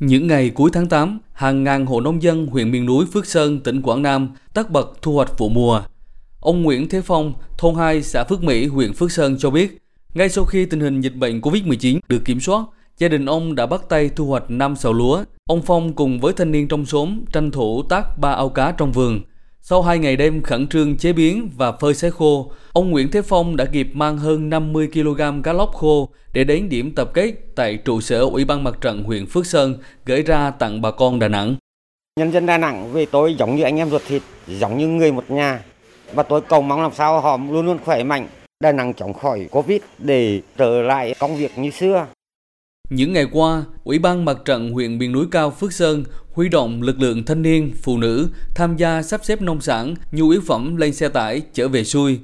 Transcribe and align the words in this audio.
Những 0.00 0.26
ngày 0.26 0.50
cuối 0.50 0.70
tháng 0.72 0.88
8, 0.88 1.18
hàng 1.32 1.64
ngàn 1.64 1.86
hộ 1.86 2.00
nông 2.00 2.22
dân 2.22 2.46
huyện 2.46 2.70
miền 2.70 2.86
núi 2.86 3.06
Phước 3.12 3.26
Sơn, 3.26 3.60
tỉnh 3.60 3.82
Quảng 3.82 4.02
Nam 4.02 4.28
tất 4.54 4.70
bật 4.70 5.02
thu 5.02 5.14
hoạch 5.14 5.38
vụ 5.38 5.48
mùa. 5.48 5.82
Ông 6.40 6.62
Nguyễn 6.62 6.88
Thế 6.88 7.00
Phong, 7.00 7.32
thôn 7.58 7.74
2, 7.74 8.02
xã 8.02 8.24
Phước 8.24 8.42
Mỹ, 8.42 8.66
huyện 8.66 8.92
Phước 8.92 9.12
Sơn 9.12 9.36
cho 9.38 9.50
biết, 9.50 9.78
ngay 10.14 10.28
sau 10.28 10.44
khi 10.44 10.66
tình 10.66 10.80
hình 10.80 11.00
dịch 11.00 11.16
bệnh 11.16 11.40
COVID-19 11.40 11.98
được 12.08 12.24
kiểm 12.24 12.40
soát, 12.40 12.64
gia 12.98 13.08
đình 13.08 13.26
ông 13.26 13.54
đã 13.54 13.66
bắt 13.66 13.80
tay 13.88 14.10
thu 14.16 14.26
hoạch 14.26 14.50
5 14.50 14.76
sào 14.76 14.92
lúa. 14.92 15.24
Ông 15.46 15.62
Phong 15.62 15.92
cùng 15.92 16.20
với 16.20 16.32
thanh 16.32 16.52
niên 16.52 16.68
trong 16.68 16.86
xóm 16.86 17.20
tranh 17.32 17.50
thủ 17.50 17.82
tác 17.82 18.18
ba 18.18 18.32
ao 18.32 18.48
cá 18.48 18.72
trong 18.72 18.92
vườn. 18.92 19.20
Sau 19.68 19.82
hai 19.82 19.98
ngày 19.98 20.16
đêm 20.16 20.42
khẩn 20.42 20.66
trương 20.68 20.96
chế 20.96 21.12
biến 21.12 21.50
và 21.56 21.72
phơi 21.72 21.94
sấy 21.94 22.10
khô, 22.10 22.50
ông 22.72 22.90
Nguyễn 22.90 23.10
Thế 23.10 23.22
Phong 23.22 23.56
đã 23.56 23.64
kịp 23.64 23.88
mang 23.92 24.18
hơn 24.18 24.50
50 24.50 24.88
kg 24.92 25.42
cá 25.42 25.52
lóc 25.52 25.74
khô 25.74 26.08
để 26.32 26.44
đến 26.44 26.68
điểm 26.68 26.94
tập 26.94 27.10
kết 27.14 27.34
tại 27.54 27.78
trụ 27.84 28.00
sở 28.00 28.20
Ủy 28.20 28.44
ban 28.44 28.64
Mặt 28.64 28.74
trận 28.80 29.02
huyện 29.02 29.26
Phước 29.26 29.46
Sơn 29.46 29.78
gửi 30.04 30.22
ra 30.22 30.50
tặng 30.50 30.82
bà 30.82 30.90
con 30.90 31.18
Đà 31.18 31.28
Nẵng. 31.28 31.56
Nhân 32.20 32.32
dân 32.32 32.46
Đà 32.46 32.58
Nẵng 32.58 32.92
về 32.92 33.06
tôi 33.06 33.34
giống 33.34 33.56
như 33.56 33.62
anh 33.62 33.76
em 33.76 33.90
ruột 33.90 34.02
thịt, 34.08 34.22
giống 34.46 34.78
như 34.78 34.88
người 34.88 35.12
một 35.12 35.30
nhà. 35.30 35.64
Và 36.14 36.22
tôi 36.22 36.40
cầu 36.40 36.62
mong 36.62 36.82
làm 36.82 36.92
sao 36.92 37.20
họ 37.20 37.36
luôn 37.50 37.66
luôn 37.66 37.78
khỏe 37.84 38.04
mạnh, 38.04 38.28
Đà 38.60 38.72
Nẵng 38.72 38.94
chống 38.94 39.14
khỏi 39.14 39.48
Covid 39.50 39.80
để 39.98 40.40
trở 40.56 40.82
lại 40.82 41.14
công 41.18 41.36
việc 41.36 41.58
như 41.58 41.70
xưa. 41.70 42.06
Những 42.90 43.12
ngày 43.12 43.26
qua, 43.32 43.64
Ủy 43.84 43.98
ban 43.98 44.24
Mặt 44.24 44.38
trận 44.44 44.70
huyện 44.70 44.98
miền 44.98 45.12
núi 45.12 45.26
cao 45.30 45.50
Phước 45.50 45.72
Sơn 45.72 46.04
huy 46.32 46.48
động 46.48 46.82
lực 46.82 47.00
lượng 47.00 47.24
thanh 47.24 47.42
niên, 47.42 47.72
phụ 47.82 47.98
nữ 47.98 48.28
tham 48.54 48.76
gia 48.76 49.02
sắp 49.02 49.24
xếp 49.24 49.42
nông 49.42 49.60
sản, 49.60 49.94
nhu 50.12 50.28
yếu 50.28 50.40
phẩm 50.40 50.76
lên 50.76 50.92
xe 50.92 51.08
tải 51.08 51.42
chở 51.52 51.68
về 51.68 51.84
xuôi. 51.84 52.18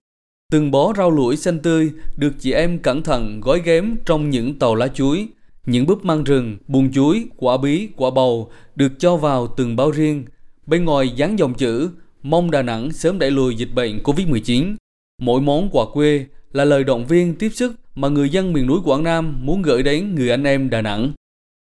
Từng 0.53 0.71
bó 0.71 0.93
rau 0.97 1.11
lũi 1.11 1.37
xanh 1.37 1.59
tươi 1.59 1.91
được 2.17 2.33
chị 2.39 2.53
em 2.53 2.79
cẩn 2.79 3.03
thận 3.03 3.41
gói 3.41 3.63
ghém 3.65 3.97
trong 4.05 4.31
những 4.31 4.59
tàu 4.59 4.75
lá 4.75 4.89
chuối. 4.89 5.29
Những 5.67 5.87
búp 5.87 6.05
măng 6.05 6.25
rừng, 6.25 6.57
bùn 6.69 6.93
chuối, 6.93 7.25
quả 7.37 7.57
bí, 7.57 7.89
quả 7.97 8.11
bầu 8.11 8.51
được 8.77 8.93
cho 8.99 9.17
vào 9.17 9.47
từng 9.47 9.77
bao 9.77 9.91
riêng. 9.91 10.25
Bên 10.67 10.85
ngoài 10.85 11.09
dán 11.17 11.39
dòng 11.39 11.55
chữ 11.55 11.91
mong 12.23 12.51
Đà 12.51 12.63
Nẵng 12.63 12.93
sớm 12.93 13.19
đẩy 13.19 13.31
lùi 13.31 13.55
dịch 13.55 13.75
bệnh 13.75 13.99
Covid-19. 14.03 14.77
Mỗi 15.19 15.41
món 15.41 15.69
quà 15.73 15.85
quê 15.93 16.27
là 16.53 16.65
lời 16.65 16.85
động 16.85 17.07
viên 17.07 17.35
tiếp 17.35 17.49
sức 17.55 17.73
mà 17.95 18.09
người 18.09 18.31
dân 18.31 18.53
miền 18.53 18.67
núi 18.67 18.81
Quảng 18.85 19.03
Nam 19.03 19.47
muốn 19.47 19.63
gửi 19.63 19.83
đến 19.83 20.15
người 20.15 20.31
anh 20.31 20.45
em 20.45 20.71
Đà 20.71 20.83
Nẵng. 20.83 21.13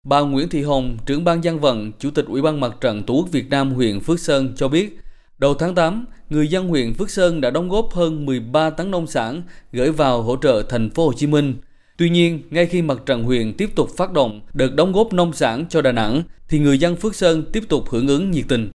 Bà 0.05 0.19
Nguyễn 0.19 0.49
Thị 0.49 0.61
Hồng, 0.61 0.97
trưởng 1.05 1.23
ban 1.23 1.43
dân 1.43 1.59
vận, 1.59 1.91
Chủ 1.99 2.11
tịch 2.11 2.25
Ủy 2.25 2.41
ban 2.41 2.59
Mặt 2.59 2.75
trận 2.81 3.03
Tổ 3.03 3.13
quốc 3.13 3.31
Việt 3.31 3.49
Nam 3.49 3.71
huyện 3.71 3.99
Phước 3.99 4.19
Sơn 4.19 4.53
cho 4.55 4.67
biết, 4.67 4.99
đầu 5.37 5.53
tháng 5.53 5.75
8, 5.75 6.05
người 6.29 6.47
dân 6.47 6.67
huyện 6.67 6.93
Phước 6.93 7.09
Sơn 7.09 7.41
đã 7.41 7.49
đóng 7.49 7.69
góp 7.69 7.93
hơn 7.93 8.25
13 8.25 8.69
tấn 8.69 8.91
nông 8.91 9.07
sản 9.07 9.41
gửi 9.71 9.91
vào 9.91 10.21
hỗ 10.21 10.37
trợ 10.41 10.63
thành 10.69 10.89
phố 10.89 11.05
Hồ 11.05 11.13
Chí 11.13 11.27
Minh. 11.27 11.55
Tuy 11.97 12.09
nhiên, 12.09 12.41
ngay 12.49 12.65
khi 12.65 12.81
mặt 12.81 12.97
trận 13.05 13.23
huyện 13.23 13.53
tiếp 13.53 13.69
tục 13.75 13.89
phát 13.97 14.11
động 14.13 14.41
đợt 14.53 14.75
đóng 14.75 14.91
góp 14.91 15.13
nông 15.13 15.33
sản 15.33 15.65
cho 15.69 15.81
Đà 15.81 15.91
Nẵng, 15.91 16.23
thì 16.49 16.59
người 16.59 16.77
dân 16.77 16.95
Phước 16.95 17.15
Sơn 17.15 17.43
tiếp 17.53 17.63
tục 17.69 17.89
hưởng 17.89 18.07
ứng 18.07 18.31
nhiệt 18.31 18.45
tình. 18.47 18.69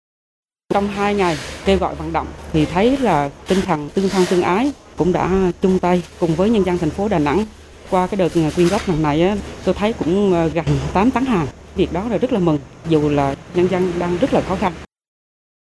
Trong 0.73 0.89
hai 0.89 1.15
ngày 1.15 1.39
kêu 1.65 1.79
gọi 1.79 1.95
vận 1.95 2.13
động 2.13 2.27
thì 2.53 2.65
thấy 2.65 2.97
là 2.97 3.31
tinh 3.49 3.61
thần 3.61 3.89
tương 3.95 4.09
thân 4.09 4.27
tương 4.31 4.43
ái 4.43 4.73
cũng 4.97 5.13
đã 5.13 5.53
chung 5.63 5.79
tay 5.79 6.03
cùng 6.21 6.35
với 6.35 6.51
nhân 6.51 6.65
dân 6.65 6.79
thành 6.79 6.91
phố 6.91 7.09
Đà 7.09 7.19
Nẵng 7.19 7.47
qua 7.91 8.07
cái 8.07 8.17
đợt 8.17 8.35
ờ, 8.35 8.51
quyên 8.57 8.69
góp 8.69 8.89
lần 8.89 9.03
này 9.03 9.39
tôi 9.65 9.75
thấy 9.75 9.93
cũng 9.93 10.33
ờ, 10.33 10.49
gần 10.49 10.65
8 10.93 11.11
tấn 11.11 11.25
hàng. 11.25 11.47
Việc 11.77 11.93
đó 11.93 12.09
là 12.09 12.19
rất 12.19 12.33
là 12.33 12.39
mừng 12.39 12.59
dù 12.89 13.09
là 13.09 13.35
nhân 13.55 13.69
dân 13.71 13.93
đang 13.99 14.17
rất 14.17 14.35
là 14.35 14.41
khó 14.41 14.57
khăn. 14.57 14.73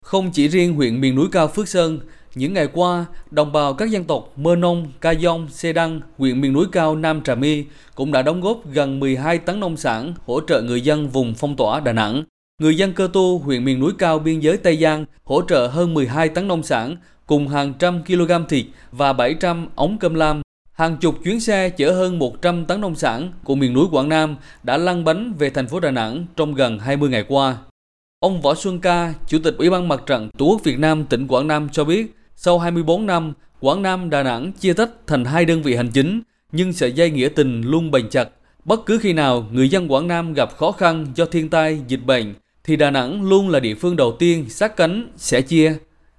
Không 0.06 0.32
chỉ 0.32 0.48
riêng 0.48 0.76
huyện 0.76 1.02
miền 1.02 1.16
núi 1.16 1.28
cao 1.32 1.48
Phước 1.48 1.68
Sơn, 1.68 2.00
những 2.36 2.54
ngày 2.54 2.68
qua, 2.74 3.06
đồng 3.32 3.52
bào 3.52 3.74
các 3.74 3.90
dân 3.90 4.04
tộc 4.04 4.32
Mơ 4.36 4.56
Nông, 4.56 4.92
Ca 5.02 5.14
Dông, 5.14 5.48
Xê 5.50 5.74
Đăng, 5.74 6.02
huyện 6.18 6.42
miền 6.42 6.54
núi 6.54 6.66
cao 6.72 6.96
Nam 6.96 7.22
Trà 7.22 7.36
My 7.36 7.66
cũng 7.96 8.12
đã 8.12 8.22
đóng 8.22 8.42
góp 8.42 8.58
gần 8.72 9.00
12 9.00 9.38
tấn 9.38 9.60
nông 9.60 9.78
sản 9.78 10.14
hỗ 10.26 10.40
trợ 10.48 10.62
người 10.62 10.82
dân 10.82 11.10
vùng 11.10 11.34
phong 11.38 11.56
tỏa 11.56 11.80
Đà 11.80 11.94
Nẵng. 11.94 12.24
Người 12.64 12.78
dân 12.78 12.94
Cơ 12.94 13.10
Tu, 13.14 13.40
huyện 13.40 13.66
miền 13.66 13.80
núi 13.80 13.92
cao 13.98 14.20
biên 14.20 14.40
giới 14.40 14.58
Tây 14.58 14.78
Giang 14.78 15.06
hỗ 15.24 15.42
trợ 15.42 15.68
hơn 15.68 15.94
12 15.94 16.30
tấn 16.30 16.48
nông 16.48 16.64
sản 16.64 16.96
cùng 17.28 17.48
hàng 17.48 17.74
trăm 17.80 18.04
kg 18.06 18.32
thịt 18.50 18.66
và 18.92 19.14
700 19.14 19.68
ống 19.76 19.98
cơm 19.98 20.14
lam. 20.14 20.42
Hàng 20.74 20.98
chục 20.98 21.16
chuyến 21.24 21.40
xe 21.40 21.70
chở 21.70 21.92
hơn 21.92 22.20
100 22.20 22.66
tấn 22.66 22.82
nông 22.82 22.96
sản 22.96 23.32
của 23.44 23.56
miền 23.56 23.74
núi 23.74 23.86
Quảng 23.92 24.10
Nam 24.10 24.36
đã 24.64 24.78
lăn 24.78 25.04
bánh 25.04 25.34
về 25.40 25.50
thành 25.50 25.68
phố 25.68 25.80
Đà 25.80 25.92
Nẵng 25.92 26.26
trong 26.36 26.54
gần 26.56 26.80
20 26.80 27.10
ngày 27.10 27.26
qua. 27.28 27.58
Ông 28.20 28.42
Võ 28.42 28.56
Xuân 28.56 28.80
Ca, 28.80 29.14
Chủ 29.28 29.40
tịch 29.44 29.56
Ủy 29.58 29.70
ban 29.70 29.88
Mặt 29.88 30.02
trận 30.06 30.30
Tổ 30.38 30.46
quốc 30.46 30.64
Việt 30.64 30.80
Nam 30.80 31.06
tỉnh 31.06 31.28
Quảng 31.28 31.48
Nam 31.48 31.70
cho 31.72 31.84
biết, 31.84 32.16
sau 32.36 32.60
24 32.60 33.06
năm, 33.06 33.34
Quảng 33.60 33.82
Nam 33.82 34.10
Đà 34.10 34.24
Nẵng 34.24 34.52
chia 34.52 34.74
tách 34.74 34.90
thành 35.08 35.26
hai 35.26 35.46
đơn 35.46 35.62
vị 35.62 35.76
hành 35.76 35.90
chính, 35.90 36.22
nhưng 36.52 36.74
sợi 36.74 36.92
dây 36.92 37.10
nghĩa 37.10 37.30
tình 37.30 37.62
luôn 37.62 37.92
bền 37.92 38.10
chặt. 38.10 38.30
Bất 38.66 38.86
cứ 38.86 38.98
khi 38.98 39.14
nào 39.14 39.46
người 39.52 39.70
dân 39.70 39.92
Quảng 39.92 40.08
Nam 40.08 40.34
gặp 40.34 40.58
khó 40.58 40.72
khăn 40.72 41.08
do 41.16 41.26
thiên 41.26 41.50
tai, 41.50 41.82
dịch 41.88 42.06
bệnh, 42.06 42.34
thì 42.64 42.76
Đà 42.76 42.92
Nẵng 42.92 43.24
luôn 43.30 43.50
là 43.50 43.60
địa 43.60 43.76
phương 43.76 43.96
đầu 43.96 44.16
tiên 44.20 44.50
sát 44.50 44.78
cánh, 44.78 45.12
sẽ 45.18 45.42
chia. 45.42 45.76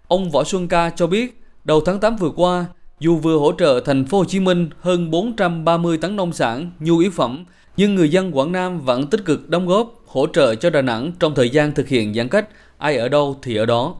Ông 0.08 0.30
Võ 0.30 0.44
Xuân 0.44 0.68
Ca 0.68 0.90
cho 0.90 1.06
biết, 1.06 1.42
đầu 1.64 1.80
tháng 1.86 2.00
8 2.00 2.16
vừa 2.16 2.30
qua, 2.30 2.66
dù 3.00 3.16
vừa 3.16 3.38
hỗ 3.38 3.52
trợ 3.58 3.80
thành 3.84 4.04
phố 4.06 4.18
Hồ 4.18 4.24
Chí 4.24 4.40
Minh 4.40 4.70
hơn 4.80 5.10
430 5.10 5.98
tấn 5.98 6.16
nông 6.16 6.32
sản, 6.32 6.70
nhu 6.80 6.98
yếu 6.98 7.10
phẩm, 7.10 7.44
nhưng 7.76 7.94
người 7.94 8.10
dân 8.10 8.36
Quảng 8.36 8.52
Nam 8.52 8.80
vẫn 8.80 9.10
tích 9.10 9.24
cực 9.24 9.48
đóng 9.48 9.66
góp 9.66 9.94
hỗ 10.06 10.26
trợ 10.26 10.54
cho 10.54 10.70
Đà 10.70 10.82
Nẵng 10.82 11.12
trong 11.18 11.34
thời 11.34 11.50
gian 11.50 11.72
thực 11.72 11.88
hiện 11.88 12.14
giãn 12.14 12.28
cách, 12.28 12.48
ai 12.78 12.96
ở 12.96 13.08
đâu 13.08 13.36
thì 13.42 13.56
ở 13.56 13.66
đó. 13.66 13.94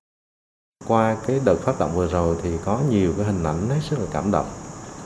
Qua 0.87 1.17
cái 1.27 1.41
đợt 1.45 1.57
phát 1.57 1.81
động 1.81 1.91
vừa 1.95 2.07
rồi 2.07 2.37
thì 2.43 2.51
có 2.65 2.81
nhiều 2.91 3.13
cái 3.17 3.27
hình 3.27 3.45
ảnh 3.45 3.69
rất 3.91 3.99
là 3.99 4.07
cảm 4.13 4.31
động. 4.31 4.47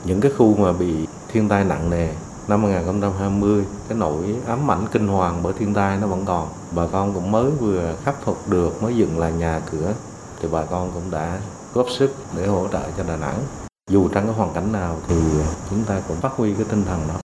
Những 0.04 0.20
cái 0.20 0.32
khu 0.36 0.56
mà 0.56 0.72
bị 0.72 0.94
thiên 1.32 1.48
tai 1.48 1.64
nặng 1.64 1.90
nề 1.90 2.08
năm 2.48 2.64
2020 2.64 3.64
cái 3.88 3.98
nỗi 3.98 4.36
ám 4.46 4.70
ảnh 4.70 4.86
kinh 4.92 5.08
hoàng 5.08 5.40
bởi 5.42 5.52
thiên 5.52 5.74
tai 5.74 5.96
nó 5.96 6.06
vẫn 6.06 6.24
còn. 6.24 6.48
Bà 6.70 6.86
con 6.92 7.14
cũng 7.14 7.30
mới 7.30 7.50
vừa 7.50 7.94
khắc 8.04 8.24
phục 8.24 8.48
được, 8.48 8.82
mới 8.82 8.96
dựng 8.96 9.18
lại 9.18 9.32
nhà 9.32 9.60
cửa, 9.70 9.92
thì 10.40 10.48
bà 10.52 10.64
con 10.64 10.90
cũng 10.94 11.10
đã 11.10 11.40
góp 11.74 11.86
sức 11.90 12.14
để 12.36 12.46
hỗ 12.46 12.68
trợ 12.72 12.82
cho 12.96 13.04
Đà 13.08 13.16
Nẵng. 13.16 13.38
Dù 13.90 14.08
trong 14.08 14.26
cái 14.26 14.34
hoàn 14.34 14.54
cảnh 14.54 14.72
nào 14.72 14.96
thì 15.08 15.16
chúng 15.70 15.84
ta 15.84 16.00
cũng 16.08 16.16
phát 16.16 16.32
huy 16.32 16.54
cái 16.54 16.66
tinh 16.70 16.84
thần 16.84 17.00
đó. 17.08 17.14